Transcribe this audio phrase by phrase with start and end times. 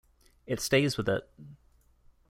[0.47, 1.29] It stays with it.